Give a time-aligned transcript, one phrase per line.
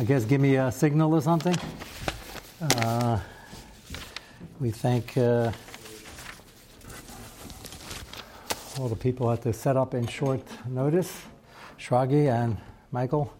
[0.00, 1.54] I guess give me a signal or something.
[2.62, 3.20] Uh,
[4.58, 5.52] we thank uh,
[8.78, 11.20] all the people who had to set up in short notice,
[11.78, 12.56] Shragi and
[12.90, 13.30] Michael.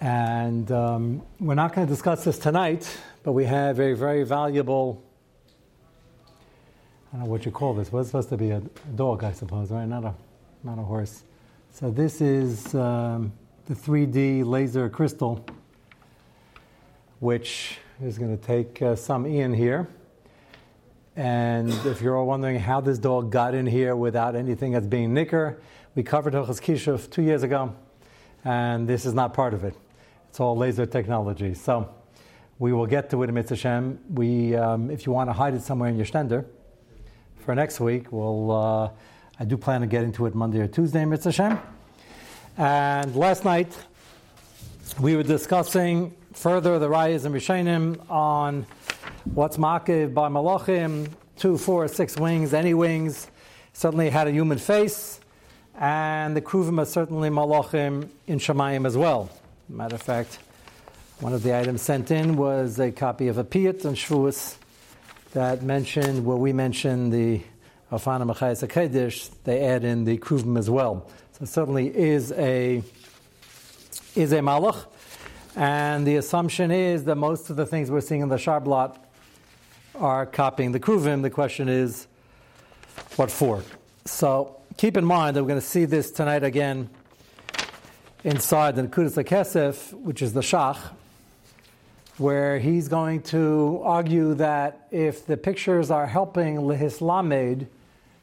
[0.00, 2.90] And um, we're not going to discuss this tonight,
[3.22, 5.00] but we have a very valuable.
[6.26, 7.92] I don't know what you call this.
[7.92, 8.62] What's supposed to be a
[8.96, 9.86] dog, I suppose, right?
[9.86, 10.14] Not a,
[10.64, 11.22] not a horse.
[11.70, 13.32] So this is um,
[13.70, 15.46] the 3D laser crystal,
[17.20, 19.88] which is going to take uh, some in here.
[21.14, 25.14] And if you're all wondering how this dog got in here without anything that's being
[25.14, 25.62] nicker,
[25.94, 27.72] we covered Hilchas Kishuf two years ago,
[28.44, 29.76] and this is not part of it.
[30.30, 31.54] It's all laser technology.
[31.54, 31.94] So
[32.58, 33.98] we will get to it in Mitzvah.
[34.12, 36.44] We, um, if you want to hide it somewhere in your stender
[37.36, 38.90] for next week, we'll, uh,
[39.38, 41.62] I do plan on getting to it Monday or Tuesday in Mitzvah.
[42.60, 43.74] And last night,
[45.00, 48.66] we were discussing further the Rayas and Rishonim on
[49.24, 53.28] what's Makiv by Malachim, two, four, six wings, any wings.
[53.72, 55.20] Certainly had a human face,
[55.74, 59.30] and the Kruvim are certainly Malachim in Shemayim as well.
[59.70, 60.38] Matter of fact,
[61.20, 64.56] one of the items sent in was a copy of a Piyut and Shavuos
[65.32, 67.40] that mentioned, where we mentioned the
[67.90, 71.08] Afana Machayas HaKedesh, they add in the Kruvim as well.
[71.42, 72.82] Certainly is a,
[74.14, 74.84] is a Malach.
[75.56, 78.98] And the assumption is that most of the things we're seeing in the Sharblot
[79.94, 81.22] are copying the Kruvim.
[81.22, 82.06] The question is,
[83.16, 83.62] what for?
[84.04, 86.90] So keep in mind that we're going to see this tonight again
[88.22, 90.78] inside the Nekudas Kesef, which is the Shach,
[92.18, 97.66] where he's going to argue that if the pictures are helping Lehislamed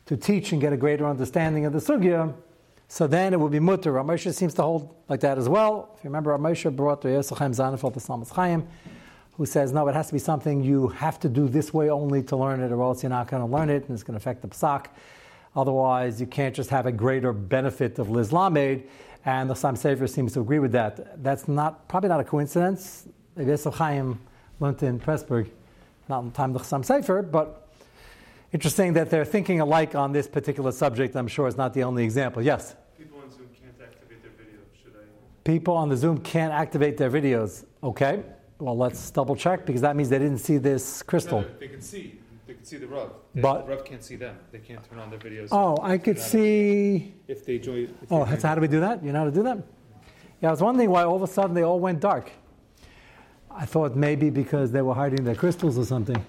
[0.05, 2.33] to teach and get a greater understanding of the Sugya,
[2.87, 3.91] so then it would be mutter.
[3.91, 5.93] Ramosha seems to hold like that as well.
[5.97, 8.67] If you remember, Ramosha brought to Yosef Chaim Sonnenfeld the Salmas Chaim,
[9.33, 12.23] who says, no, it has to be something you have to do this way only
[12.23, 14.17] to learn it, or else you're not going to learn it, and it's going to
[14.17, 14.87] affect the psak.
[15.55, 18.83] Otherwise, you can't just have a greater benefit of Lislamed.
[19.25, 21.21] And the Sam Sefer seems to agree with that.
[21.21, 23.07] That's not probably not a coincidence.
[23.37, 24.19] Yosef Chaim
[24.59, 25.49] learned in Pressburg,
[26.07, 27.66] not in time of the Sam Sefer, but
[28.53, 31.15] interesting that they're thinking alike on this particular subject.
[31.15, 32.41] I'm sure it's not the only example.
[32.41, 32.75] Yes?
[32.97, 34.83] People on Zoom can't activate their videos.
[34.83, 35.03] Should I?
[35.43, 37.65] People on the Zoom can't activate their videos.
[37.83, 38.23] Okay.
[38.59, 41.41] Well, let's double check because that means they didn't see this crystal.
[41.41, 42.19] No, they can see.
[42.47, 43.11] They can see the Rav.
[43.35, 44.35] They- But- the Rav can't see them.
[44.51, 45.49] They can't turn on their videos.
[45.51, 47.13] Oh, I could see.
[47.27, 47.83] If they join.
[48.01, 49.03] If Oh, they how do we do that?
[49.03, 49.59] You know how to do that?
[50.41, 52.31] Yeah, I was wondering why all of a sudden they all went dark.
[53.51, 56.23] I thought maybe because they were hiding their crystals or something.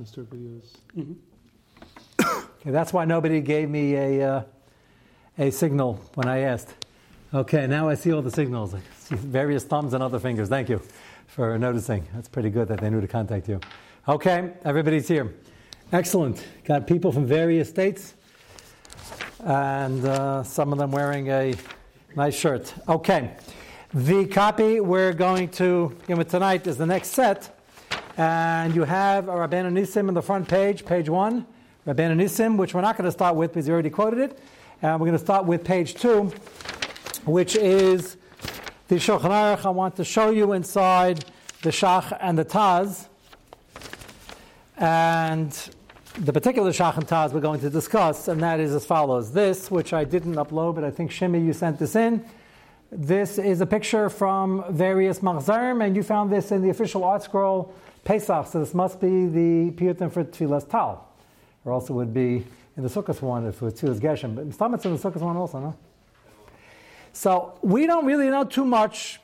[0.00, 0.24] Mr.
[0.24, 0.76] Videos.
[2.20, 4.42] Okay, that's why nobody gave me a, uh,
[5.38, 6.74] a signal when I asked.
[7.32, 8.74] Okay, now I see all the signals.
[8.74, 10.48] I see various thumbs and other fingers.
[10.48, 10.80] Thank you
[11.26, 12.06] for noticing.
[12.14, 13.60] That's pretty good that they knew to contact you.
[14.08, 15.34] Okay, everybody's here.
[15.92, 16.44] Excellent.
[16.64, 18.14] Got people from various states,
[19.44, 21.54] and uh, some of them wearing a
[22.16, 22.72] nice shirt.
[22.88, 23.36] Okay,
[23.94, 27.57] the copy we're going to give it tonight is the next set.
[28.18, 31.46] And you have Rabbeinu Nisim on the front page, page one.
[31.86, 34.40] Rabbeinu Nisim, which we're not going to start with because you already quoted it.
[34.82, 36.32] And we're going to start with page two,
[37.26, 38.16] which is
[38.88, 39.64] the Shulchan Aruch.
[39.64, 41.26] I want to show you inside
[41.62, 43.06] the Shach and the Taz.
[44.76, 45.52] And
[46.18, 49.30] the particular Shach and Taz we're going to discuss, and that is as follows.
[49.32, 52.24] This, which I didn't upload, but I think Shimi, you sent this in.
[52.90, 57.70] This is a picture from various Machzarim, and you found this in the official ArtScroll
[58.04, 61.06] Pesach, so this must be the Piyutim for Tfilas Tal.
[61.66, 62.46] Or also would be
[62.78, 64.34] in the Sukkot one if it was Tfilas Geshem.
[64.34, 65.76] But Stamit's in the Sukkot one also, no?
[67.12, 69.20] So we don't really know too much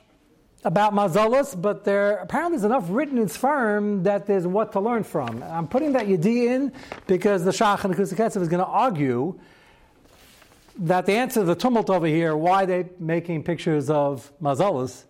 [0.63, 5.03] about Mazalas, but there apparently is enough written in Sfarim that there's what to learn
[5.03, 5.41] from.
[5.41, 6.71] I'm putting that Yedi in
[7.07, 9.39] because the Shach and the Kusiketsev is going to argue
[10.77, 15.03] that the answer to the tumult over here, why they making pictures of Mazalas,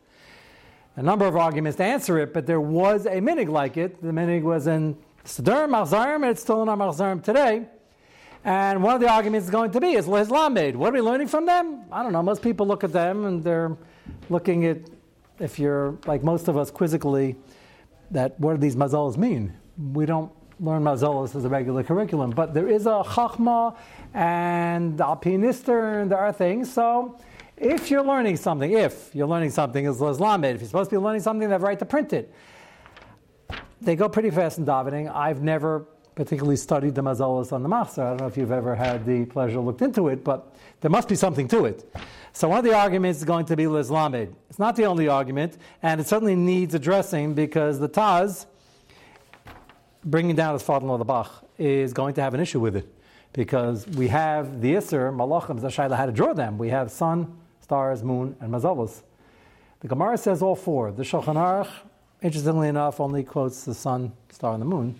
[0.95, 4.01] a number of arguments to answer it, but there was a minig like it.
[4.01, 4.95] The minig was in
[5.25, 7.67] Siddur, Machzarim, and it's still in our Machzarim today.
[8.43, 10.75] And one of the arguments is going to be is Lamed.
[10.75, 11.81] What are we learning from them?
[11.91, 12.21] I don't know.
[12.21, 13.75] Most people look at them and they're
[14.29, 14.77] looking at,
[15.39, 17.35] if you're like most of us quizzically,
[18.11, 19.51] that what do these mazalas mean?
[19.93, 23.75] We don't learn mazalas as a regular curriculum, but there is a chachma
[24.15, 26.71] and alpinister and there are things.
[26.71, 27.19] So
[27.57, 31.01] if you're learning something, if you're learning something as Lamed, if you're supposed to be
[31.01, 32.33] learning something, they have right to print it.
[33.81, 35.13] They go pretty fast in davening.
[35.13, 35.85] I've never
[36.15, 38.03] particularly studied the mazalas on the Machzor.
[38.03, 41.09] I don't know if you've ever had the pleasure looked into it, but there must
[41.09, 41.93] be something to it.
[42.31, 44.33] So one of the arguments is going to be Lislamed.
[44.49, 48.45] It's not the only argument, and it certainly needs addressing because the Taz,
[50.05, 52.94] bringing down his father-in-law the Bach, is going to have an issue with it.
[53.35, 56.57] Because we have the Isser, Malachim, Zashayla, how to draw them.
[56.57, 59.01] We have sun, stars, moon, and mazalas.
[59.81, 60.91] The Gemara says all four.
[60.91, 61.69] The Shulchan Aruch,
[62.21, 64.95] interestingly enough, only quotes the sun, star, and the moon,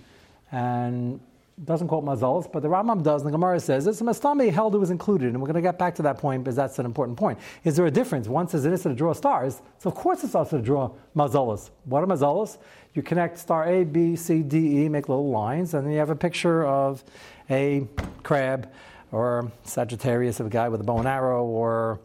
[0.52, 1.20] and
[1.63, 4.75] doesn't quote Mazalas, but the Rambam does, and the Gemara says it's a Mastami held
[4.75, 6.86] it was included, and we're going to get back to that point because that's an
[6.86, 7.40] important point.
[7.63, 8.28] Is there a difference?
[8.28, 11.69] One says it is to draw stars, so of course it's also to draw Mazalas.
[11.86, 12.57] What are Mazalas?
[12.94, 16.10] You connect star A, B, C, D, E, make little lines, and then you have
[16.10, 17.04] a picture of
[17.50, 17.88] a
[18.24, 18.69] crab
[19.13, 22.01] or Sagittarius of a guy with a bow and arrow, or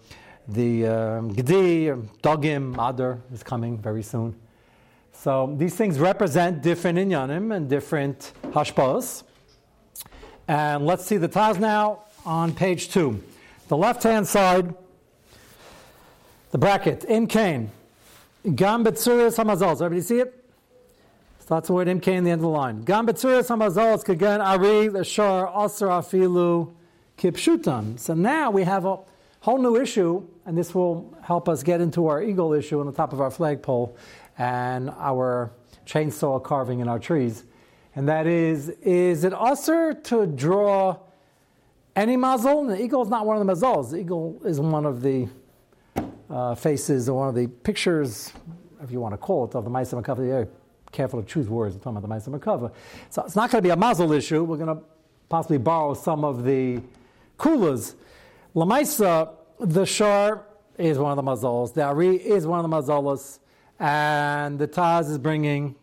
[0.46, 4.36] the um, Gedi, or Dogim, Adar is coming very soon.
[5.12, 9.24] So these things represent different inyanim and different hashpos.
[10.50, 13.22] And let's see the Taz now on page two.
[13.68, 14.74] The left hand side,
[16.50, 17.70] the bracket, Im Kain.
[18.56, 19.80] Gam Betsuris Hamazals.
[19.80, 20.44] Everybody see it?
[21.38, 22.82] Starts the word Im Kain, the end of the line.
[22.82, 27.96] Gam Betsuris Hamazals, Kagan Ari, Ashar, Asar Kipshutam.
[28.00, 28.98] So now we have a
[29.42, 32.92] whole new issue, and this will help us get into our eagle issue on the
[32.92, 33.96] top of our flagpole
[34.36, 35.52] and our
[35.86, 37.44] chainsaw carving in our trees.
[37.96, 40.98] And that is, is it usher to draw
[41.96, 42.66] any muzzle?
[42.66, 43.90] The eagle is not one of the muzzles.
[43.90, 45.28] The eagle is one of the
[46.30, 48.32] uh, faces or one of the pictures,
[48.82, 50.18] if you want to call it, of the Maisa Makava.
[50.18, 50.46] Very
[50.92, 51.74] careful to choose words.
[51.74, 52.72] We're talking about the Maisa Makava.
[53.10, 54.44] So it's not going to be a muzzle issue.
[54.44, 54.82] We're going to
[55.28, 56.80] possibly borrow some of the
[57.38, 57.94] kulas.
[58.54, 60.44] Lamaisa, the shar
[60.78, 61.74] is one of the mazols.
[61.74, 63.40] The ari is one of the mazolas.
[63.78, 65.74] And the Taz is bringing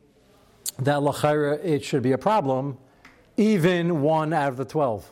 [0.79, 2.77] that lachera it should be a problem,
[3.37, 5.11] even one out of the twelve.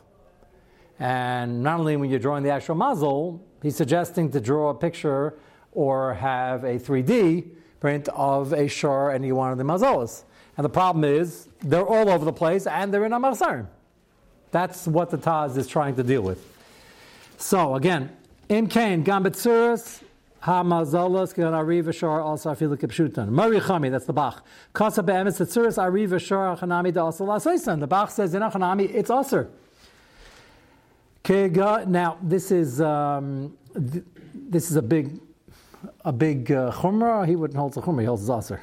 [0.99, 5.37] And not only when you're drawing the actual muzzle, he's suggesting to draw a picture
[5.73, 10.23] or have a 3D print of a shore any one of the mazolas.
[10.57, 13.67] And the problem is they're all over the place and they're in a marzar.
[14.51, 16.45] That's what the Taz is trying to deal with.
[17.37, 18.15] So again,
[18.47, 20.01] in Cain, Gambitsuras,
[20.45, 23.29] Hamazalas can Ariva Shar also Afila Kipshutan.
[23.29, 24.45] Mari Chami, that's the Bach.
[24.73, 27.79] Kasa Be'emes Tzuras Ariva Shar Hanami Da Also Lasaisan.
[27.79, 29.49] The Bach says in Hanami it's Aser.
[31.87, 34.03] Now this is um, th-
[34.35, 35.19] this is a big
[36.01, 37.27] a big uh, chumrah.
[37.27, 38.59] He wouldn't hold the chumrah; he holds zaser.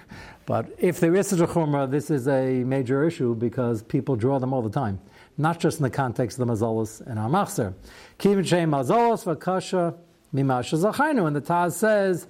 [0.46, 4.38] But if there is such a chumrah, this is a major issue because people draw
[4.38, 5.00] them all the time,
[5.36, 7.74] not just in the context of the mazalas and our machzer.
[8.20, 9.96] Kivin shem mazalas v'kasha
[10.34, 12.26] mimasha zachainu, and the Taz says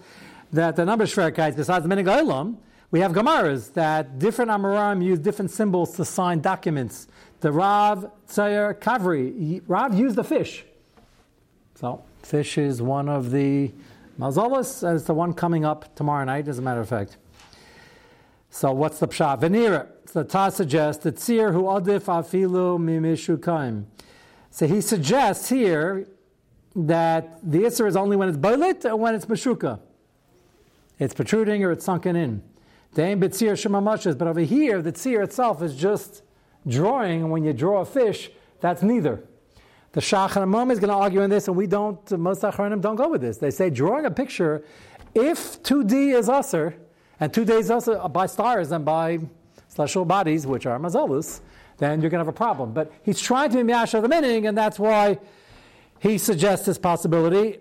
[0.53, 2.57] that the number of shverkais besides the minig olam,
[2.91, 7.07] we have gemaras that different amoram use different symbols to sign documents.
[7.41, 10.65] The Rav Tzayer Kavri, Rav used the fish.
[11.75, 13.73] So fish is one of the
[14.19, 17.17] mazalas, and it's the one coming up tomorrow night, as a matter of fact.
[18.51, 19.41] So what's the pshat?
[19.41, 19.89] Venira.
[20.05, 23.87] So the Taz suggests that tzir hu adif afilu mimishu kaim.
[24.51, 26.07] So he suggests here
[26.75, 29.81] that the isser is only when it's boilit or when it's mashuka.
[30.99, 32.43] It's protruding or it's sunken in.
[32.95, 36.23] The aim bitzir shemamashes, but over here the tzir itself is just
[36.67, 37.31] drawing.
[37.31, 38.31] When you draw a fish,
[38.61, 39.25] that's neither.
[39.93, 42.11] The Shach and Imam is going to argue on this, and we don't.
[42.13, 43.37] Most Achronim don't go with this.
[43.37, 44.65] They say drawing a picture,
[45.15, 46.75] if 2D is usher,
[47.21, 49.19] and 2D is usher by stars and by
[49.69, 51.41] celestial bodies, which are mazalus,
[51.77, 52.73] then you're going to have a problem.
[52.73, 55.19] But he's trying to be Miasha the meaning, and that's why
[56.03, 57.61] he suggests this possibility.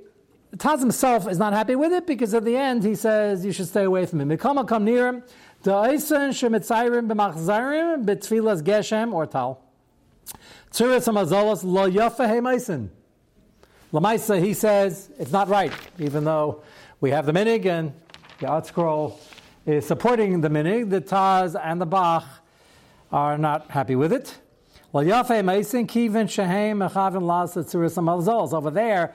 [0.58, 3.68] Taz himself is not happy with it because at the end he says you should
[3.68, 4.30] stay away from him.
[4.30, 5.24] Mikama come near him.
[5.62, 9.64] The Eisen Shemitzayrim b'machzarim b'tfilas geshem or tal.
[10.72, 12.90] Tzuris hamazalas lo yafa hemaisen.
[13.94, 16.64] Lamaisa, he says it's not right, even though
[17.00, 17.94] we have the minig and
[18.40, 19.20] the ArtScroll
[19.68, 20.90] is supporting the minig.
[20.90, 22.26] The Taz and the Bach
[23.12, 24.41] are not happy with it.
[24.94, 28.52] Well, Yafe Meisin Kivin Shehem Mechavin Las Tzuris hamazalas.
[28.52, 29.14] Over there,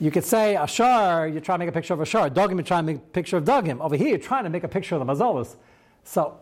[0.00, 2.30] you could say Ashar, you're trying to make a picture of Ashar.
[2.30, 3.82] Dogim, you're trying to make a picture of Dogim.
[3.82, 5.56] Over here, you're trying to make a picture of the Mazalas.
[6.04, 6.38] So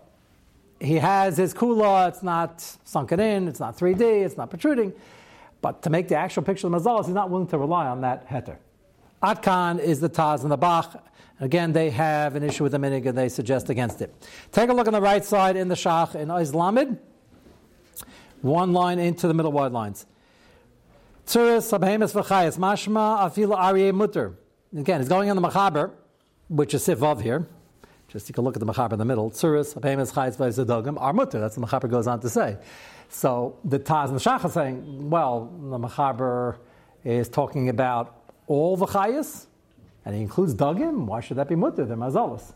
[0.79, 4.93] he has his kula, it's not sunken in, it's not 3D, it's not protruding.
[5.61, 8.03] But to make the actual picture of the Mazalas, he's not willing to rely on
[8.03, 8.59] that heter.
[9.25, 11.05] Atkan is the Taz and the Bach.
[11.41, 14.15] Again, they have an issue with the minig and they suggest against it.
[14.53, 16.99] Take a look on the right side in the Shach in Islamid.
[18.43, 20.05] One line into the middle wide lines.
[21.27, 24.35] Tzuris Abhemis V'chayas Mashma Afila Aryeh Mutter.
[24.77, 25.93] Again, it's going on the Mechaber,
[26.49, 27.47] which is Sivav here.
[28.09, 29.31] just you can look at the Mechaber in the middle.
[29.31, 31.39] Tzuris, Abemis, Chayes, Vayzadogim are mutter.
[31.39, 32.59] That's what the Mechaber goes on to say.
[33.09, 36.57] So the Taz and the Shach saying, well, the Mechaber
[37.05, 38.17] is talking about
[38.49, 39.47] all the Chayes,
[40.05, 41.07] and he includes Dogim.
[41.07, 41.85] Why should that be mutter?
[41.85, 42.55] They're Mazalas.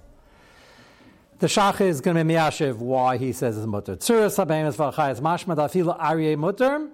[1.39, 3.97] The Shach is going to be miyashiv why he says it's mutter.
[3.97, 6.89] Tzuris, Abemis, Vaychayes, Mashma, Dafila, Aryeh, mutter.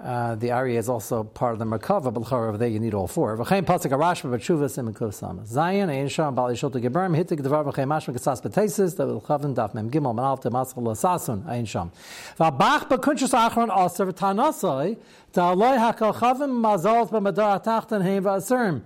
[0.00, 3.06] Uh, the Ari is also part of the Merkava, but over there you need all
[3.06, 3.36] four.
[3.36, 5.46] V'chein pasuk arashma b'tshuvas and kusam.
[5.46, 9.74] Zayin ein sham bali shulta geberim hitik devar v'chein mashma kesas b'teisis the v'chavim daf
[9.74, 11.92] mem gimel manal te maskal lasasun ein sham.
[12.38, 14.96] V'abach b'kunshus achron aser v'tanasai
[15.34, 18.80] da'aloi hakal chavim mazals b'madar atachtan heim v'aserim.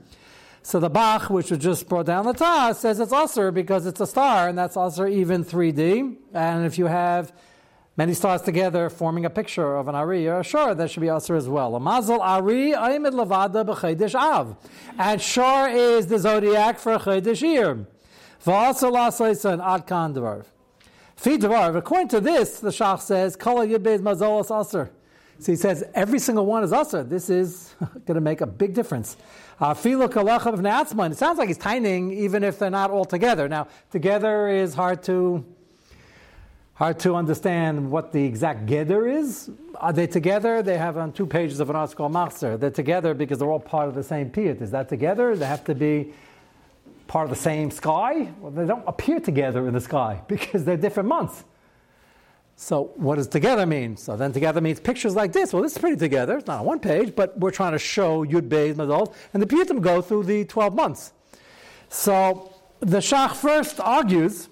[0.65, 4.01] So the Bach, which was just brought down the Taz, says it's Aser because it's
[4.01, 6.17] a star, and that's Aser even 3D.
[6.33, 7.33] And if you have
[7.97, 11.49] Many stars together forming a picture of an Ari, sure, that should be Aser as
[11.49, 11.77] well.
[11.77, 14.57] A Mazel Ari Aimid Levada B'Chaydish Av.
[14.99, 17.87] And Shor is the zodiac for Chaydish year.
[18.45, 20.45] V'asel Asaisan Ad Kan Devar.
[21.15, 21.77] Feed Devar.
[21.77, 24.91] According to this, the Shach says, Kala Yibez Mazolas Aser.
[25.39, 27.03] So he says every single one is Aser.
[27.03, 29.17] This is going to make a big difference.
[29.61, 31.13] Uh, Filu Kalachav Na'atzman.
[31.13, 33.49] It sounds like he's tining even if they're not all together.
[33.49, 35.45] Now, together is hard to
[36.75, 39.49] Hard to understand what the exact geder is.
[39.77, 40.61] Are they together?
[40.61, 42.57] They have on two pages of an article master.
[42.57, 44.61] They're together because they're all part of the same piyut.
[44.61, 45.37] Is that together?
[45.37, 46.13] They have to be
[47.07, 48.29] part of the same sky?
[48.41, 51.45] Well, they don't appear together in the sky because they're different months.
[52.57, 53.97] So what does together mean?
[53.97, 55.53] So then together means pictures like this.
[55.53, 56.39] Well, this is pretty together.
[56.39, 59.47] It's not on one page, but we're trying to show Yud Beis Mazal, and the
[59.47, 61.13] piyutim go through the 12 months.
[61.89, 64.49] So the Shach first argues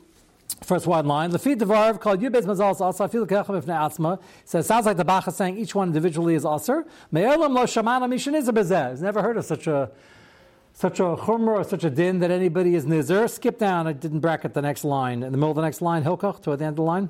[0.62, 4.20] First one line, the feed devar called Yubez Mazal also feel kechem if atzma.
[4.44, 6.86] It sounds like the Bach is saying each one individually is aser.
[7.10, 9.90] Me'elam lo shamana He's never heard of such a
[10.72, 13.28] such a chumrah or such a din that anybody is nizer.
[13.28, 13.86] Skip down.
[13.86, 15.22] I didn't bracket the next line.
[15.22, 17.08] In the middle of the next line, hilkach toward the end of the line.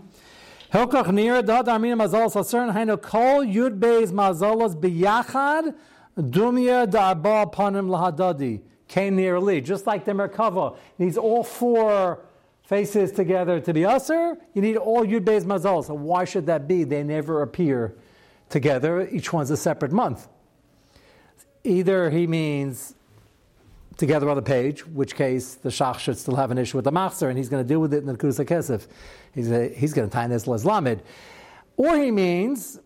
[0.72, 5.74] Hilkach near dad armina mazal aser haino kol yud beis mazalas biyachad
[6.16, 8.62] dumya da'arba panim lahadadi.
[8.88, 10.76] Came nearly, just like the Merkava.
[10.98, 12.20] Needs all four
[12.62, 15.84] faces together to be usher, you need all Yud Beis Mazal.
[15.84, 16.84] So why should that be?
[16.84, 17.94] They never appear
[18.48, 19.06] together.
[19.08, 20.28] Each one's a separate month.
[21.64, 22.94] Either he means
[23.96, 26.92] together on the page, which case the Shach should still have an issue with the
[26.92, 28.86] Machzer, and he's going to deal with it in the Kusa Kesef.
[29.34, 31.00] He's, he's going to tie this Lamid.
[31.76, 32.78] Or he means,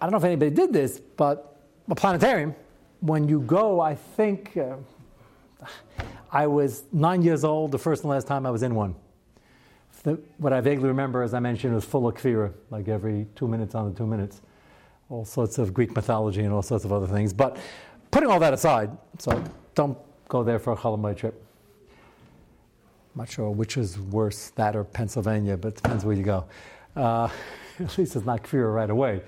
[0.00, 2.54] I don't know if anybody did this, but a planetarium,
[3.00, 4.76] when you go, I think uh,
[6.32, 8.94] I was nine years old the first and last time I was in one
[10.02, 13.48] the, what I vaguely remember, as I mentioned, was full of kfira, like every two
[13.48, 14.40] minutes on the two minutes.
[15.10, 17.32] All sorts of Greek mythology and all sorts of other things.
[17.32, 17.56] But
[18.10, 19.42] putting all that aside, so
[19.74, 19.98] don't
[20.28, 21.42] go there for a Chalamai trip.
[23.14, 26.44] I'm not sure which is worse, that or Pennsylvania, but it depends where you go.
[26.94, 27.28] Uh,
[27.80, 29.22] at least it's not kfira right away.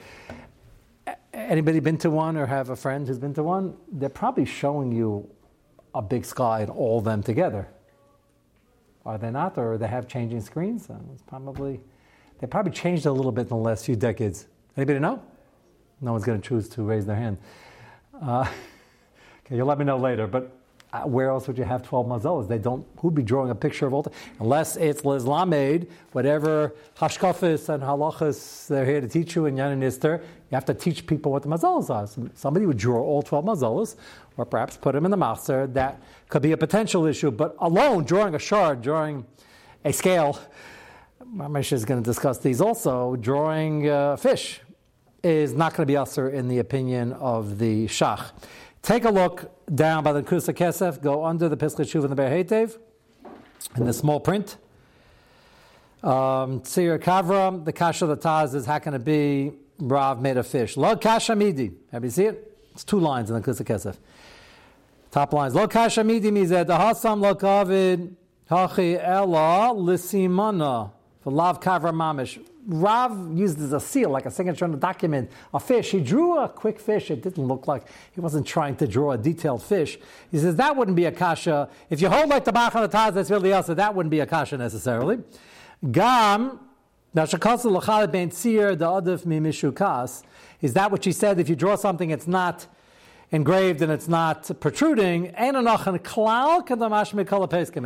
[1.33, 3.77] Anybody been to one or have a friend who's been to one?
[3.91, 5.29] They're probably showing you
[5.95, 7.69] a big sky and all them together.
[9.07, 10.89] Are they not, or they have changing screens?
[11.13, 11.81] it's probably
[12.41, 14.47] they probably changed a little bit in the last few decades.
[14.77, 15.23] Anybody know?
[16.01, 17.39] No one's going to choose to raise their hand.
[18.21, 18.47] Uh,
[19.47, 20.27] okay, you'll let me know later.
[20.27, 20.60] But
[20.93, 22.49] uh, where else would you have 12 mazelas?
[22.49, 24.07] They don't, who'd be drawing a picture of all,
[24.39, 29.85] unless it's Lislamed, whatever hashkafis and halachas they're here to teach you in Yan and
[29.85, 30.21] Ister,
[30.51, 32.07] you have to teach people what the mazelas are.
[32.07, 33.97] So somebody would draw all 12 mazelas,
[34.37, 35.67] or perhaps put them in the master.
[35.69, 39.25] That could be a potential issue, but alone, drawing a shard, drawing
[39.85, 40.39] a scale,
[41.37, 44.61] Ramesh is going to discuss these also, drawing uh, fish
[45.23, 48.31] is not going to be usher in the opinion of the Shach.
[48.83, 52.23] Take a look down by the Kusa Kesef, go under the Pesach Shuv and the
[52.23, 52.79] Behetev,
[53.77, 54.57] in the small print.
[56.03, 60.47] Um, Tzir Kavra, the Kasha the Taz is how can it be Rav made of
[60.47, 60.79] fish?
[60.79, 61.73] Lo Kasha Midi.
[61.93, 62.59] Have you seen it?
[62.73, 63.97] It's two lines in the Kusa Kesef.
[65.11, 65.55] Top lines.
[65.55, 68.15] Lo Kasha Midi mizeh, the Hasam lo Kavid,
[68.51, 70.93] Hachi Ella Lissimana,
[71.31, 72.45] for Lav Kavra Mamish.
[72.67, 75.91] Rav used as a seal, like a signature on a document, a fish.
[75.91, 77.11] He drew a quick fish.
[77.11, 79.99] It didn't look like he wasn't trying to draw a detailed fish.
[80.31, 81.69] He says that wouldn't be a kasha.
[81.89, 84.21] If you hold like the Bach on the Taz, that's really also, that wouldn't be
[84.21, 85.21] a kasha necessarily.
[85.91, 86.61] Gam,
[87.15, 87.23] the.
[90.61, 91.41] Is that what she said?
[91.41, 92.67] If you draw something, it's not
[93.33, 95.29] engraved and it's not protruding.
[95.29, 95.57] And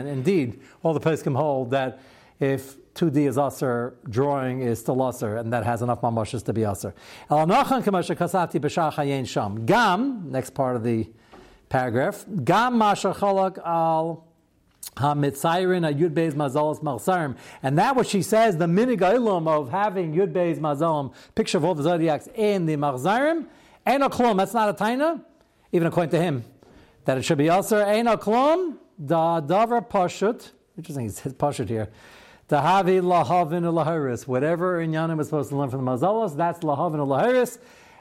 [0.08, 2.00] indeed, all the peskim hold that
[2.40, 6.62] if 2D is usr, drawing is still usr, and that has enough mamoshes to be
[6.62, 6.92] usr.
[9.66, 11.10] Gam, next part of the
[11.68, 13.16] paragraph, Gam masha
[13.64, 14.24] al
[14.96, 17.36] Ha-mitzayrin a yud beis malsarim.
[17.62, 21.74] And that what she says, the minig of having yud beis mazalim, picture of all
[21.74, 23.46] the zodiacs in the malzarim,
[23.84, 25.22] and a klum, that's not a taina,
[25.72, 26.44] even according to him,
[27.06, 31.68] that it should be also ain't a klum, da davar pashut, interesting, he says pashut
[31.68, 31.90] here,
[32.54, 34.28] Tahavi lahavin laharis.
[34.28, 37.58] Whatever Inyanim is supposed to learn from the Mazalos, that's lahavin laharis.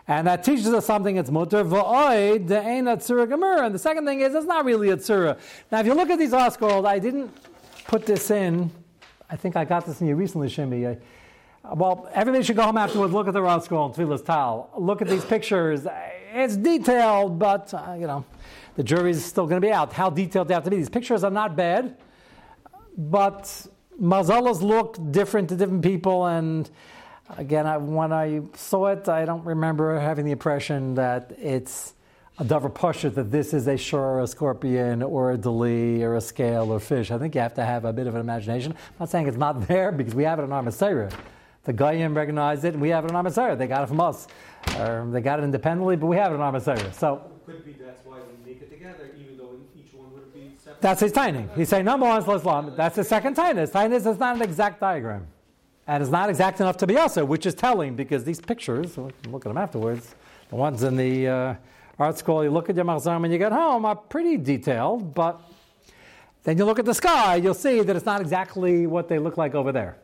[0.08, 1.16] And that teaches us something.
[1.16, 3.66] It's mutter va'oid de'ein atzura.
[3.66, 5.40] And the second thing is, it's not really a tzura.
[5.72, 7.36] Now, if you look at these ArtScrolls, I didn't
[7.88, 8.70] put this in.
[9.28, 11.00] I think I got this in you recently, Shimi.
[11.74, 14.70] Well, everybody should go home afterwards, look at the ArtScroll and Tfilas Tal.
[14.78, 15.88] Look at these pictures.
[16.32, 18.24] It's detailed, but, uh, you know,
[18.76, 19.94] the jury's still going to be out.
[19.94, 20.78] How detailed they have to be.
[20.78, 21.98] These pictures are not bad,
[22.96, 23.68] but
[24.02, 26.70] mazalas look different to different people, and
[27.38, 31.94] again, I, when I saw it, I don't remember having the impression that it's
[32.40, 36.16] a davar pasha that this is a shore, or a scorpion, or a dali, or
[36.16, 37.12] a scale, or fish.
[37.12, 38.72] I think you have to have a bit of an imagination.
[38.72, 41.14] I'm not saying it's not there because we have it in our Masera.
[41.66, 43.58] The Goyim recognized it, and we have it in our Masera.
[43.58, 44.28] They got it from us.
[44.80, 46.94] Or they got it independently, but we have it in our Masera.
[46.94, 50.56] So Could be that's why we make it together, even though each one would be
[50.58, 50.73] separate.
[50.84, 51.48] That's his tiny.
[51.56, 52.74] He's saying number one is Islam.
[52.76, 53.38] That's his second.
[53.38, 55.26] His tiny is not an exact diagram.
[55.88, 59.46] And it's not exact enough to be also, which is telling because these pictures, look
[59.46, 60.14] at them afterwards,
[60.50, 61.58] the ones in the
[61.98, 65.40] uh, school, you look at your Marzam when you get home, are pretty detailed, but
[66.44, 69.38] then you look at the sky, you'll see that it's not exactly what they look
[69.38, 69.96] like over there.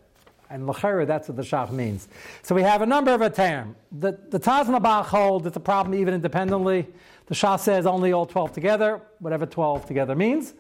[0.50, 2.08] And Lachera, that's what the Shach means.
[2.42, 3.76] So we have a number of term.
[3.92, 6.88] The, the Taz and the Bach hold it's a problem even independently.
[7.26, 10.54] The Shah says only all 12 together, whatever 12 together means.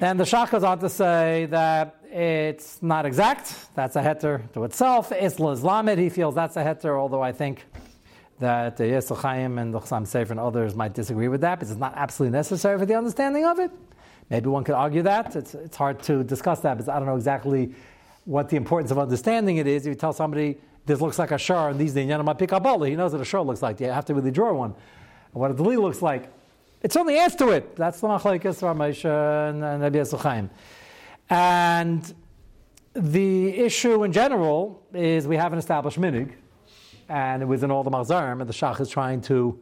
[0.00, 3.74] And the Shach goes on to say that it's not exact.
[3.74, 5.12] That's a heter to itself.
[5.12, 7.64] Isla Islamed, he feels that's a heter, although I think
[8.40, 11.80] that the Chaim and the Chassam Sefer and others might disagree with that because it's
[11.80, 13.70] not absolutely necessary for the understanding of it.
[14.30, 15.36] Maybe one could argue that.
[15.36, 17.74] It's, it's hard to discuss that because I don't know exactly
[18.24, 19.86] what the importance of understanding it is.
[19.86, 22.96] If you tell somebody this looks like a shar and these the Yanama Pikabala, he
[22.96, 23.80] knows what a shar looks like.
[23.80, 24.74] You have to really draw one.
[25.32, 26.30] What a deli looks like.
[26.84, 27.76] It only to it.
[27.76, 30.46] That's the Machlaikis Ramesha and Rabbi
[31.30, 32.14] And
[32.92, 36.32] the issue in general is we have an established minig,
[37.08, 39.58] and it was in all the Marzarim, and the Shach is trying to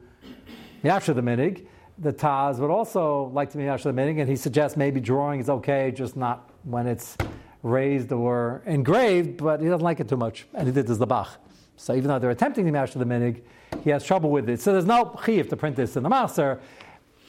[0.82, 1.64] Yasha the minig.
[1.96, 5.38] The Taz would also like to be Yasha the minig, and he suggests maybe drawing
[5.38, 7.16] is okay, just not when it's
[7.62, 11.06] raised or engraved, but he doesn't like it too much, and he did this the
[11.06, 11.38] Bach.
[11.76, 13.42] So even though they're attempting to Yasha the minig,
[13.84, 14.60] he has trouble with it.
[14.60, 16.58] So there's no chiv to print this in the Maser.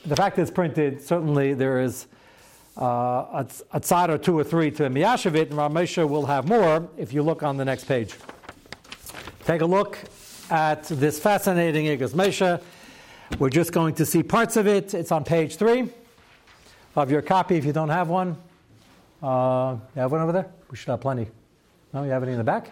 [0.06, 2.08] The fact that it's printed, certainly there is
[2.78, 6.90] uh, a, a tzad or two or three to Miyashevit, and Ramesha will have more
[6.98, 8.14] if you look on the next page.
[9.46, 9.98] Take a look
[10.50, 12.62] at this fascinating Igros Moshe.
[13.40, 14.94] We're just going to see parts of it.
[14.94, 15.90] It's on page three
[16.98, 18.36] of your copy if you don't have one.
[19.22, 20.52] Uh, you have one over there?
[20.70, 21.28] We should have plenty.
[21.94, 22.72] No, you have any in the back?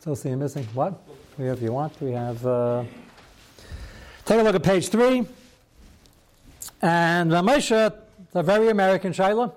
[0.00, 0.64] Still see you missing.
[0.74, 1.00] What?
[1.38, 2.44] We have, if you want, we have.
[2.44, 2.82] Uh,
[4.24, 5.24] take a look at page three.
[6.84, 7.94] And Ramesha,
[8.32, 9.54] the very American Shaila.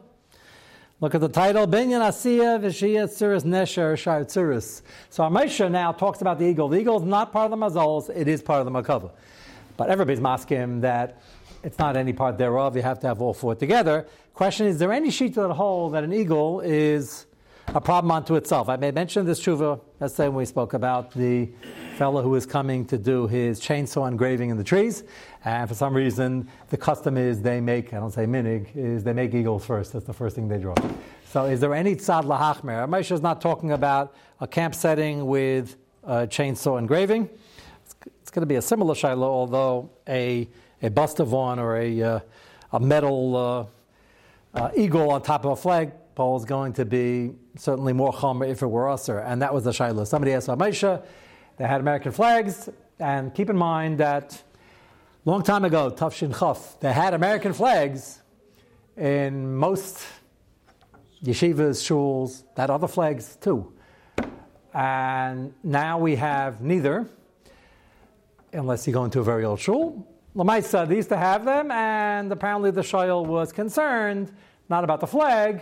[1.02, 4.82] Look at the title, Binyan Asiya Vishia Tzuris Nesher Shai Tzuris.
[5.10, 6.70] So Ramesha now talks about the eagle.
[6.70, 9.12] The eagle is not part of the Mazols, it is part of the Makava.
[9.76, 11.22] But everybody's masking that
[11.64, 14.08] it's not any part thereof, you have to have all four together.
[14.34, 17.26] Question is, there any sheet that hold that an eagle is
[17.74, 18.70] a problem unto itself?
[18.70, 21.50] I may mention this tshuva, say when we spoke about the
[21.98, 25.04] fellow who is coming to do his chainsaw engraving in the trees,
[25.44, 29.14] and for some reason the custom is they make, I don't say minig, is they
[29.14, 29.94] make eagles first.
[29.94, 30.76] That's the first thing they draw.
[31.30, 32.88] So is there any tzad lahachmer?
[32.88, 37.30] Moshe is not talking about a camp setting with a chainsaw engraving.
[37.84, 40.48] It's, it's, going to be a similar shiloh, although a,
[40.82, 42.20] a bust of one or a, uh,
[42.72, 43.70] a metal
[44.56, 48.12] uh, uh, eagle on top of a flag pole is going to be certainly more
[48.12, 49.20] chomer if it were usher.
[49.20, 50.04] And that was the shiloh.
[50.04, 51.04] Somebody asked about Moshe.
[51.58, 54.42] They had American flags, and keep in mind that
[55.26, 58.22] long time ago, Tafshin Chaf, they had American flags
[58.96, 60.04] in most
[61.24, 63.72] yeshivas, shuls, that other flags too.
[64.74, 67.08] And now we have neither,
[68.54, 70.08] unless you go into a very old shul.
[70.36, 74.32] Lamaisa, they used to have them, and apparently the shayil was concerned
[74.70, 75.62] not about the flag,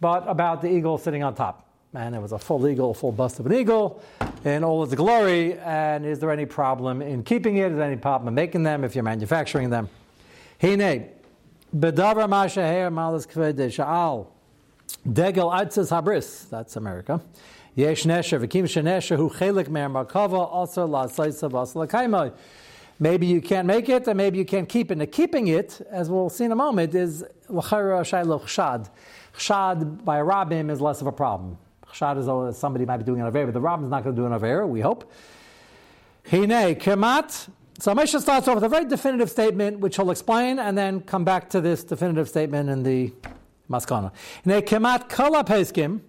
[0.00, 3.40] but about the eagle sitting on top and it was a full eagle, full bust
[3.40, 4.02] of an eagle
[4.44, 5.58] in all its glory.
[5.58, 7.72] And is there any problem in keeping it?
[7.72, 9.88] Is there any problem in making them if you're manufacturing them?
[10.60, 11.08] Hine,
[11.76, 14.28] bedavar mashaher malas kvede sha'al.
[15.08, 17.20] Degel atzes habris, that's America.
[17.74, 22.30] Yesh nesher, v'kim shenesher hu chelik mer makava, also la saisa vas la
[23.02, 24.98] Maybe you can't make it, and maybe you can't keep it.
[24.98, 28.90] Now, keeping it, as we'll see in a moment, is l'chara shaylo chshad.
[29.36, 31.58] Chshad by a rabbim is less of a problem.
[31.92, 34.14] Chshad is always somebody might be doing an aver, but the rabbim is not going
[34.14, 34.66] to do an aver.
[34.66, 35.10] We hope.
[36.30, 37.48] Hine kemat.
[37.78, 41.24] So Moshe starts off with a very definitive statement, which he'll explain, and then come
[41.24, 43.12] back to this definitive statement in the
[43.70, 44.12] maskana.
[44.44, 46.00] Hine kemat kala peskim.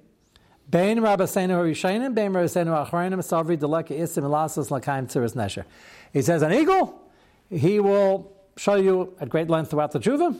[0.71, 5.65] Rabbeinu Harishainim, Bein Rabbeinu Achrayim, Savri Deleka Isim Elasus Lakaim Tziris Nesher.
[6.13, 7.01] He says an eagle,
[7.49, 10.37] he will show you at great length throughout the Juva.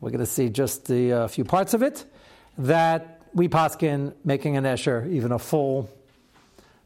[0.00, 2.04] We're going to see just the uh, few parts of it
[2.58, 5.90] that we paskin making an esher, even a full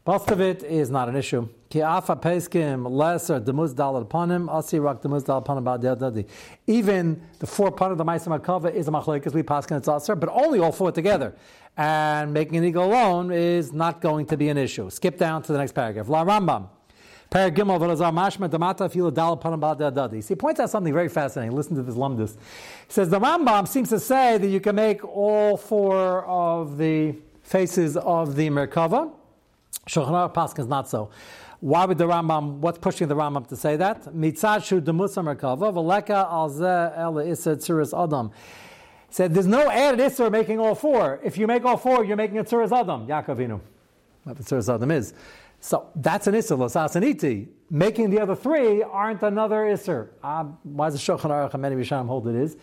[0.03, 1.47] bust of it is not an issue.
[1.71, 2.83] Even
[7.39, 10.15] the four part of the Maisa Makava is a machlek because we paskin it's aser,
[10.15, 11.33] but only all four together
[11.77, 14.89] and making an eagle alone is not going to be an issue.
[14.89, 16.09] Skip down to the next paragraph.
[16.09, 16.67] La Rambam.
[17.33, 17.39] He
[20.35, 21.55] points out something very fascinating.
[21.55, 22.35] Listen to this lumdus.
[22.87, 27.15] He says the Rambam seems to say that you can make all four of the
[27.41, 29.11] faces of the Merkava.
[29.87, 31.09] Shulchan Aruch is not so.
[31.59, 32.57] Why would the Rambam?
[32.57, 34.03] What's pushing the Rambam to say that?
[34.13, 38.31] Mitzad demusa Merkava v'leka al zeh el tzuris adam
[39.09, 41.19] said there's no added Isser making all four.
[41.23, 43.59] If you make all four, you're making a Tzuras Adam, Yaakovinu.
[44.23, 45.13] What the Tzuras Adam is.
[45.63, 47.47] So that's an Isser, Losasaniti.
[47.69, 50.09] Making the other three aren't another Isser.
[50.21, 52.57] Uh, why does the Shulchan Aruch and many Risham hold it is?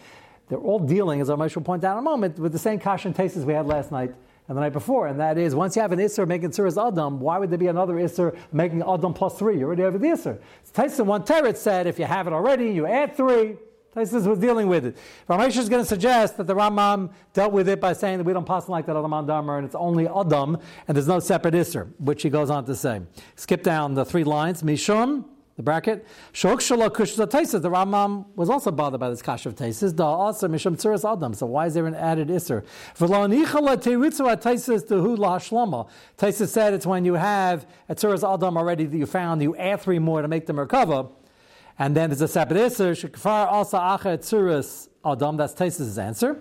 [0.48, 3.06] They're all dealing, as I will point out in a moment, with the same kash
[3.06, 4.14] and tastes we had last night
[4.48, 7.20] and the night before, and that is once you have an Isser making Tzuras Adam,
[7.20, 9.58] why would there be another Isser making Adam plus three?
[9.58, 10.38] You already have the Isser.
[10.74, 13.56] Tyson one Teret said if you have it already, you add three.
[13.94, 14.96] Taisus was dealing with it.
[15.28, 18.32] Ramesh is going to suggest that the Rambam dealt with it by saying that we
[18.32, 21.88] don't pass like that Adam Damer and it's only Adam and there's no separate Isser,
[21.98, 23.00] which he goes on to say.
[23.34, 24.62] Skip down the three lines.
[24.62, 25.24] Mishum,
[25.56, 26.06] the bracket.
[26.32, 27.60] Shok Shalok Taisus.
[27.60, 29.96] The Rambam was also bothered by this Kash of Taisus.
[29.96, 31.34] Da also Mishum Tzuras Adam.
[31.34, 32.64] So why is there an added Isser?
[36.16, 39.80] Taisus said it's when you have a Tzuras Adam already that you found, you add
[39.80, 41.08] three more to make them recover
[41.80, 46.38] and then there's a separate Isser, Shekfar also Acher Tzuras Adam, that's Taisus' answer.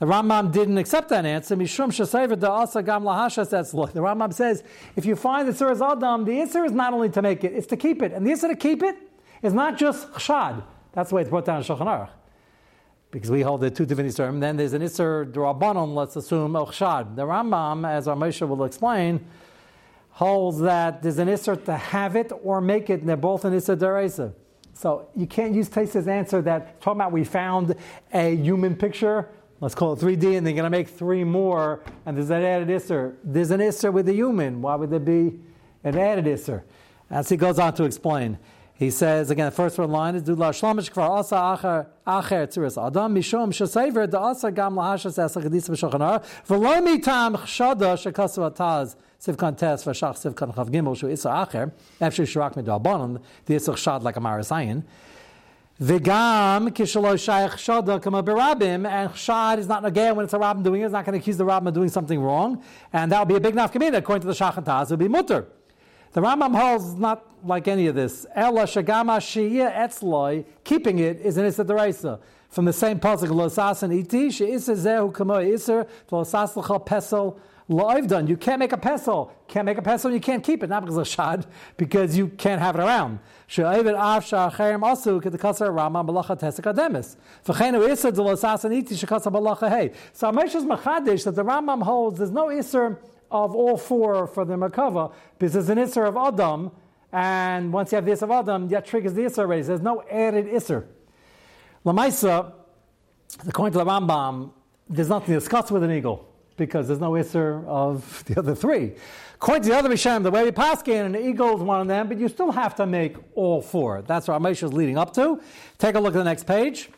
[0.00, 1.54] The Rambam didn't accept that answer.
[1.54, 3.50] Mishum Shasever da Asa Gam Lahashas.
[3.50, 3.92] That's look.
[3.92, 4.64] The Rambam says
[4.96, 7.68] if you find the Tzuras Adam, the answer is not only to make it, it's
[7.68, 8.12] to keep it.
[8.12, 8.96] And the answer to keep it
[9.42, 10.64] is not just chshad.
[10.92, 12.10] That's the way it's brought down in Shulchan Aruch.
[13.12, 14.40] Because we hold the two divinity term.
[14.40, 17.14] Then there's an Isser Drabanon, let's assume, El Chshad.
[17.14, 19.24] The Rambam, as our Moshe will explain,
[20.10, 23.52] holds that there's an Isser to have it or make it, and they're both an
[23.52, 24.32] Isser Deraisa.
[24.80, 27.74] So you can't use Taisa's answer that talking about we found
[28.14, 29.28] a human picture,
[29.60, 32.68] let's call it 3D, and they're going to make three more, and there's an added
[32.68, 33.14] isser.
[33.22, 34.62] There's an isser with the human.
[34.62, 35.38] Why would there be
[35.84, 36.62] an added isser?
[37.10, 38.38] As he goes on to explain.
[38.72, 42.82] He says again, the first one line is Dudla Shlamish Kvar Asa Acher Acher Tziris
[42.82, 48.96] Adam Mishum Shasever Da Asa Gam Lahashas Asa Chadis V'Shochanar V'lo Mitam Chshada Shekasu Ataz
[49.20, 54.02] Sivkan Tes V'Shach Sivkan Chav Gimel Shu Isa Acher Efshir Shirak Midabanon the Isach Shad
[54.02, 54.82] like a Marasayan
[55.80, 60.62] V'gam Kishalo Shaykh Shada Kama Berabim and Shad is not again when it's a Rabbim
[60.62, 63.18] doing it, it's not going to accuse the Rabbim of doing something wrong, and that
[63.18, 65.46] would be a big nafkamina according to the Shach and Taz, it would be mutter.
[66.12, 68.26] The Rambam holds not like any of this.
[68.34, 72.20] Ella shagama shiyah etzloi, keeping it is an issa deraisa.
[72.48, 77.38] From the same pasuk, losas and iti, she'isa zehu kamo iser, losas l'cha pesel
[78.06, 78.26] done.
[78.26, 79.30] You can't make a pesel.
[79.48, 80.68] Can't make a pesel, you can't keep it.
[80.68, 83.20] Not because of shad, because you can't have it around.
[83.46, 87.16] She'avid av sha'acherim asu k'tekasar rama malacha tesek.
[87.44, 89.92] V'chenu iser de losas and iti shekasa malacha hey.
[90.12, 92.98] So Amesh's machadish that the Rambam holds there's no iser
[93.30, 96.72] of all four for the Merkava, because there's an Isser of Adam,
[97.12, 99.62] and once you have the Isser of Adam, that triggers the Isser already.
[99.62, 100.86] There's no added Isser.
[101.86, 102.52] Lamaisa,
[103.46, 104.50] according to the Rambam,
[104.88, 106.28] there's nothing to discuss with an eagle,
[106.60, 108.92] because there's no Isser of the other three.
[109.34, 111.88] According to the other Rishonim, the way we pass in, an eagle is one of
[111.88, 114.02] them, but you still have to make all four.
[114.02, 115.40] That's what Ramesh is leading up to.
[115.78, 116.90] Take a look at the next page.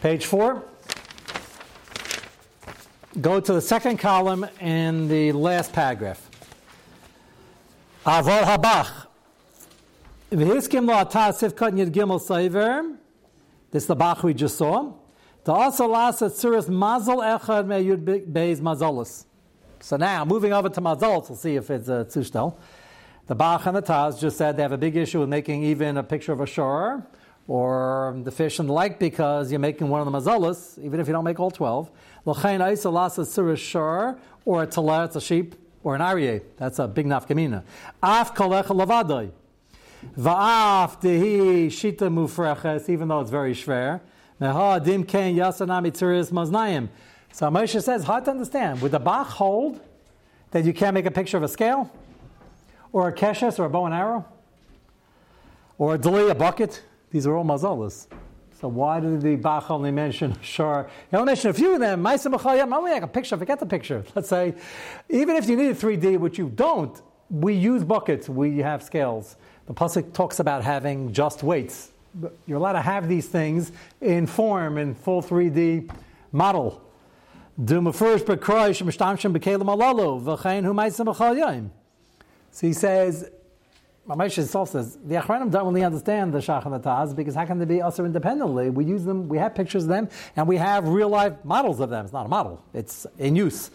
[0.00, 0.64] Page four.
[3.20, 6.30] Go to the second column in the last paragraph.
[8.04, 9.06] Avol habach.
[10.30, 12.98] V'hiskim lo atah sifkat yid.
[13.72, 14.92] This is the Bach we just saw.
[15.46, 15.86] So
[19.96, 22.56] now, moving over to Mazolis, we'll see if it's uh, a Tzushtel.
[23.28, 25.98] The Bach and the Taz just said they have a big issue with making even
[25.98, 27.06] a picture of a shore
[27.46, 31.06] or the fish and the like because you're making one of the mazalas, even if
[31.06, 31.92] you don't make all 12.
[32.24, 35.54] L'chein aisa lasa sirish shor, or a talah, it's a sheep,
[35.84, 36.42] or an aryeh.
[36.56, 37.62] That's a big nafkamina.
[38.02, 39.30] Af kolecha lavadai.
[40.18, 44.00] Va'af dehi shita mufreches, even though it's very shver.
[44.38, 44.46] So
[47.50, 48.82] Moshe says, hard to understand.
[48.82, 49.80] Would the Bach hold
[50.50, 51.90] that you can't make a picture of a scale?
[52.92, 54.26] Or a keshes or a bow and arrow?
[55.78, 56.82] Or a delay, a bucket?
[57.10, 58.06] These are all mazalas.
[58.60, 60.88] So why did the Bach only mention sure?
[61.10, 62.02] He only mentioned a few of them.
[62.02, 62.74] Ma'aseh b'chayim.
[62.74, 63.36] Only like a picture.
[63.36, 64.04] Forget the picture.
[64.14, 64.54] Let's say,
[65.08, 68.28] even if you need a 3D, which you don't, we use buckets.
[68.28, 69.36] We have scales.
[69.66, 71.90] The pasuk talks about having just weights.
[72.46, 75.90] You're allowed to have these things in form in full 3D
[76.32, 76.82] model.
[77.58, 77.80] So
[82.66, 83.30] he says,
[84.08, 87.44] Ramesh himself says, the Achranim don't really understand the Shach and the Taz because how
[87.44, 88.70] can they be also independently?
[88.70, 91.90] We use them, we have pictures of them, and we have real life models of
[91.90, 92.04] them.
[92.04, 93.70] It's not a model, it's in use.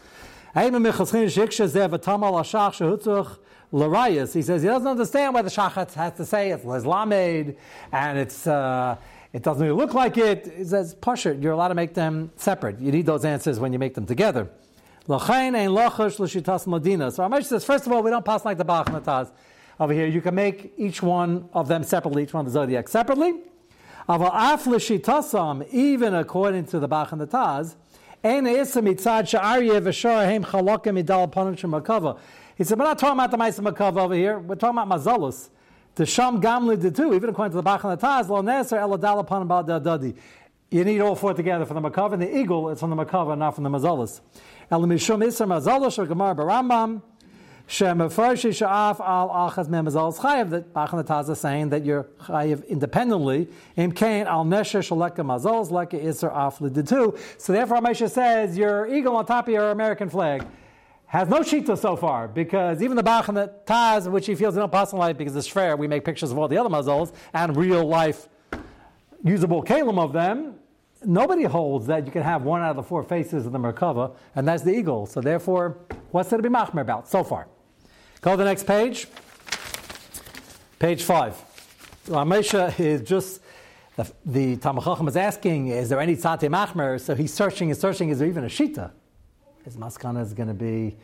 [3.71, 7.55] He says he doesn't understand why the Shachat has to say it's Leslamed
[7.91, 8.97] and it's uh,
[9.33, 10.53] it doesn't really look like it.
[10.57, 12.79] He says, Pasha, you're allowed to make them separate.
[12.79, 14.49] You need those answers when you make them together.
[15.07, 19.01] So our Ramesh says, first of all, we don't pass like the Bach and the
[19.01, 19.31] Taz.
[19.79, 22.89] Over here, you can make each one of them separately, each one of the zodiac
[22.89, 23.35] separately.
[25.71, 27.75] Even according to the Bach and the Taz,
[32.57, 35.49] he said, we're not talking about the Maisa Makava over here, we're talking about Mazalus.
[35.95, 38.79] The Sham Gamli did too, even according to the Bach and the Taz, Lo Neser
[38.79, 40.15] Eladal upon Dadi.
[40.69, 43.37] You need all four together for the Makava, and the eagle is from the Makava,
[43.37, 44.21] not from the Mazalus.
[44.69, 47.01] El Mishum Isra Mazalus, or Gemar Barambam,
[47.67, 51.83] Shem Farshi Sha'af al Achaz Mem Mazalus Chayev, that and the Taz is saying that
[51.83, 57.17] you're Chayev independently, Im Kain al Nesher Shaleka Mazalus, Leka Isra Afli did too.
[57.37, 60.45] So therefore, Ramesha says, your eagle on top of your American flag
[61.11, 64.55] has no shita so far because even the Bach and the Taz, which he feels
[64.55, 67.57] not possible life because it's fair, we make pictures of all the other mazols and
[67.57, 68.29] real life
[69.21, 70.55] usable kalim of them.
[71.03, 74.15] Nobody holds that you can have one out of the four faces of the Merkava,
[74.35, 75.05] and that's the eagle.
[75.05, 75.79] So therefore,
[76.11, 77.49] what's there to be machmer about so far?
[78.21, 79.07] Go to the next page.
[80.79, 81.35] Page five.
[82.05, 83.41] Ramesha is just
[83.97, 87.01] the, the Tamachachim is asking, is there any tzate machmer?
[87.01, 88.91] So he's searching and searching, is there even a shita?
[89.63, 90.97] His maskana is going to be,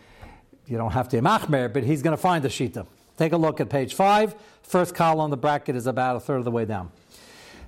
[0.65, 2.88] you don't have to machmer, but he's going to find the shita.
[3.15, 4.36] Take a look at page five.
[4.63, 6.91] First column the bracket is about a third of the way down.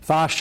[0.08, 0.34] Now, the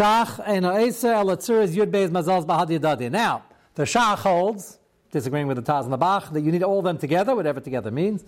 [3.84, 4.78] Shach holds,
[5.10, 7.90] disagreeing with the Taz and the Bach, that you need all them together, whatever together
[7.90, 8.24] means.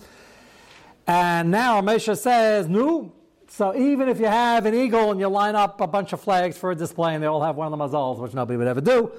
[1.06, 3.12] And now Mesha says, no.
[3.48, 6.56] So even if you have an eagle and you line up a bunch of flags
[6.56, 8.80] for a display and they all have one of the mazals, which nobody would ever
[8.80, 9.10] do,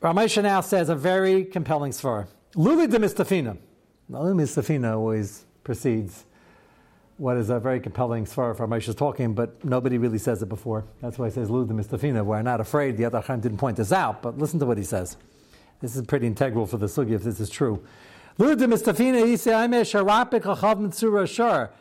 [0.00, 2.28] Ramesha now says a very compelling svar.
[2.54, 3.58] Luli de Mistafina.
[4.08, 6.24] Luli Mistafina always precedes
[7.16, 10.84] what is a very compelling svar for is talking, but nobody really says it before.
[11.00, 12.24] That's why he says Luli de Mistafina.
[12.24, 12.96] We're not afraid.
[12.96, 15.16] The other Chaim didn't point this out, but listen to what he says.
[15.80, 17.82] This is pretty integral for the sugi if this is true.
[18.38, 21.72] Luli de Mistafina, he said, I'm a sharapik achav mitzura shar.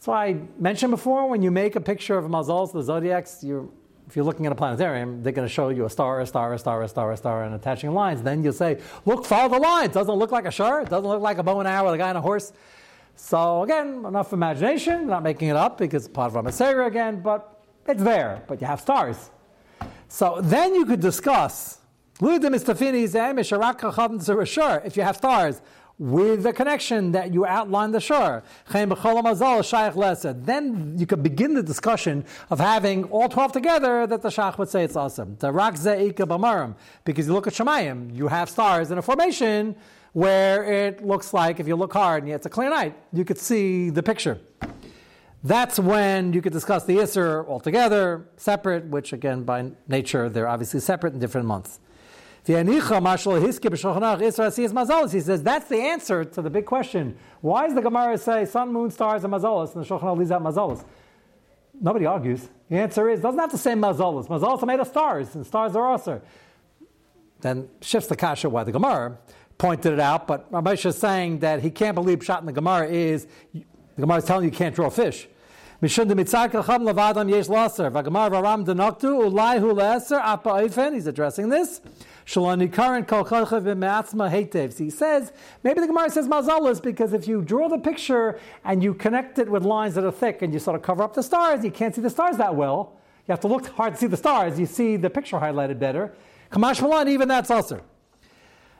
[0.00, 3.68] So I mentioned before, when you make a picture of Mazals, the zodiacs, you're
[4.12, 6.52] if you're looking at a planetarium, they're going to show you a star, a star,
[6.52, 8.22] a star, a star, a star, and attaching lines.
[8.22, 9.94] Then you'll say, look, follow the lines.
[9.94, 10.90] Doesn't look like a shirt.
[10.90, 12.52] Doesn't look like a bow and arrow a guy on a horse.
[13.16, 15.06] So again, enough imagination.
[15.06, 18.42] Not making it up because it's part of Ramasera again, but it's there.
[18.46, 19.30] But you have stars.
[20.08, 21.78] So then you could discuss.
[22.22, 22.46] Eh, if
[24.94, 25.62] you have stars,
[26.02, 28.42] with the connection that you outlined the shore.
[28.72, 28.90] Then
[30.98, 34.82] you could begin the discussion of having all 12 together that the Shach would say
[34.82, 35.36] it's awesome.
[35.36, 35.86] Because
[37.28, 39.76] you look at Shemayim, you have stars in a formation
[40.12, 43.38] where it looks like, if you look hard and it's a clear night, you could
[43.38, 44.40] see the picture.
[45.44, 50.80] That's when you could discuss the Isser altogether, separate, which again, by nature, they're obviously
[50.80, 51.78] separate in different months.
[52.44, 52.74] He says
[55.42, 57.16] that's the answer to the big question.
[57.40, 60.42] Why does the Gemara say sun, moon, stars, and mazalas, and the Shulchan leaves out
[60.42, 60.84] mazalas?
[61.80, 62.48] Nobody argues.
[62.68, 64.26] The answer is doesn't have to say mazalas.
[64.26, 66.20] Mazalas are made of stars, and stars are also.
[67.40, 69.18] Then shifts the kasha why the Gemara
[69.58, 72.88] pointed it out, but Ramesh is saying that he can't believe shot in the Gemara
[72.88, 73.64] is the
[74.00, 75.28] Gemara is telling you you can't draw fish.
[75.82, 75.96] He's
[81.08, 81.80] addressing this.
[82.24, 85.32] Shalani current kol He says
[85.64, 89.48] maybe the Gemara says mazalas because if you draw the picture and you connect it
[89.48, 91.92] with lines that are thick and you sort of cover up the stars, you can't
[91.92, 92.96] see the stars that well.
[93.26, 94.60] You have to look hard to see the stars.
[94.60, 96.14] You see the picture highlighted better.
[96.52, 97.82] Kamash Malan, even that's also.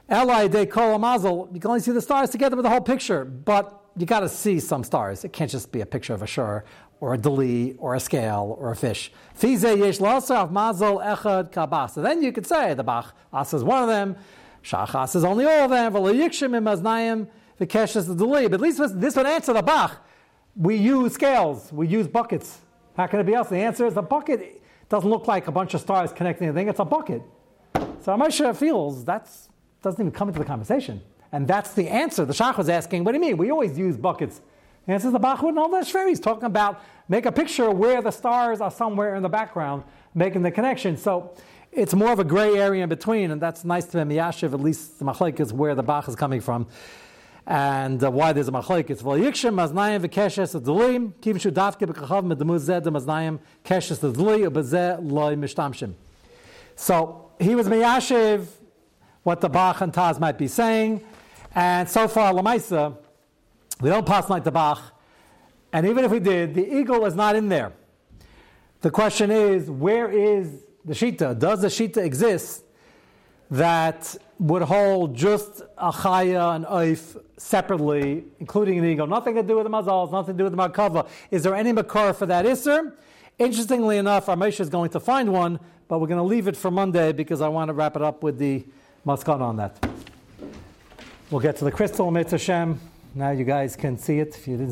[0.09, 1.49] Eli de kol mazel.
[1.53, 4.29] You can only see the stars together with the whole picture, but you got to
[4.29, 5.23] see some stars.
[5.23, 6.65] It can't just be a picture of a shore
[7.03, 9.11] or a deli, or a scale, or a fish.
[9.35, 9.67] So then
[12.23, 14.15] you could say the Bach Asa is one of them,
[14.63, 17.27] Shachas is only all of them, aznayim,
[17.59, 18.47] V'kesh is the deli.
[18.47, 20.01] But at least this would answer the Bach.
[20.55, 22.59] We use scales, we use buckets.
[22.95, 23.49] How can it be else?
[23.49, 26.79] The answer is the bucket doesn't look like a bunch of stars connecting anything, it's
[26.79, 27.21] a bucket.
[27.75, 29.29] So Amosha feels that
[29.81, 31.01] doesn't even come into the conversation.
[31.33, 32.23] And that's the answer.
[32.23, 33.35] The Shach was asking, what do you mean?
[33.35, 34.39] We always use buckets.
[34.85, 38.01] The answer is the Bach wouldn't know that's He's talking about make a picture where
[38.01, 40.97] the stars are somewhere in the background, making the connection.
[40.97, 41.35] So
[41.71, 44.59] it's more of a gray area in between, and that's nice to be Miyashiv, at
[44.59, 46.67] least the Machlaik is where the Bach is coming from.
[47.45, 52.29] And uh, why there's a machlek, it's vol yikshim maznayim v'keshes adulim, kim shu b'kachav
[52.29, 55.93] de maznayim keshes aduli ubezeh loy mishtamshim.
[56.77, 58.45] So he was miyashiv
[59.23, 61.03] what the Bach and Taz might be saying,
[61.53, 62.97] and so far Lamaisa,
[63.81, 64.81] we don't pass like the Bach,
[65.73, 67.73] and even if we did, the eagle is not in there.
[68.81, 71.37] The question is, where is the Shita?
[71.37, 72.63] Does the Shita exist
[73.49, 79.07] that would hold just a chaya and oif separately, including an eagle?
[79.07, 81.07] Nothing to do with the mazals, nothing to do with the makava.
[81.31, 82.93] Is there any makar for that isser?
[83.39, 86.55] Interestingly enough, our Moshe is going to find one, but we're going to leave it
[86.55, 88.63] for Monday because I want to wrap it up with the
[89.07, 89.87] maskan on that.
[91.31, 92.77] We'll get to the crystal, Mitzvah
[93.15, 94.71] Now you guys can see it if you didn't